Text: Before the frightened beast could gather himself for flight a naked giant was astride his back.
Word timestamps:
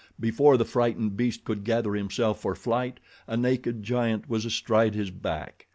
Before 0.19 0.57
the 0.57 0.65
frightened 0.65 1.15
beast 1.15 1.43
could 1.43 1.63
gather 1.63 1.93
himself 1.93 2.41
for 2.41 2.55
flight 2.55 2.99
a 3.27 3.37
naked 3.37 3.83
giant 3.83 4.27
was 4.27 4.45
astride 4.45 4.95
his 4.95 5.11
back. 5.11 5.67